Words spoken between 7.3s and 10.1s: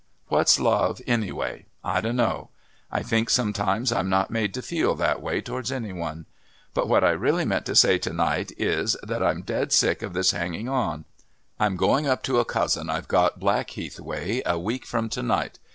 meant to say to night is, that I'm dead sick